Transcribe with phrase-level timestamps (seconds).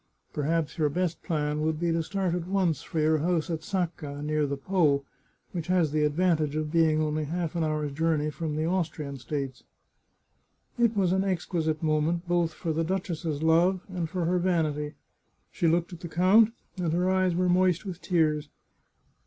[0.33, 4.23] Perhaps your best plan would be to start at once for your house at Sacca,
[4.23, 5.05] near the Po,
[5.51, 9.63] which has the advantage of being only half an hour's journey from the Austrian states."
[10.79, 14.95] It was an exquisite moment, both for the duchess's love, and for her vanity.
[15.51, 18.49] She looked at the count, and her eyes were moist with tears.